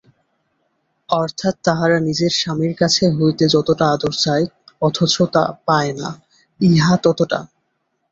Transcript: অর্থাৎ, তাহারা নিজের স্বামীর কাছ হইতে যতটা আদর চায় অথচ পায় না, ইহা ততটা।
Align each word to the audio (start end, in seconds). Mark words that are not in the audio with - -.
অর্থাৎ, 1.09 1.55
তাহারা 1.63 1.97
নিজের 1.99 2.31
স্বামীর 2.31 2.73
কাছ 2.75 2.95
হইতে 3.17 3.45
যতটা 3.49 3.85
আদর 3.91 4.13
চায় 4.17 4.45
অথচ 4.81 5.13
পায় 5.67 5.91
না, 5.93 6.09
ইহা 6.59 6.95
ততটা। 7.03 7.39